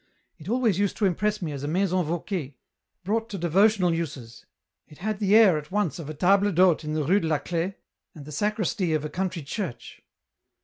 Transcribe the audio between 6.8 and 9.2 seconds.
in the Rue de la Clef and the sacristy of a